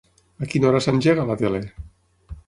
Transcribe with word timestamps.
A 0.43 0.47
quina 0.53 0.65
hora 0.69 0.79
s'engega 0.85 1.25
la 1.31 1.35
tele? 1.41 1.59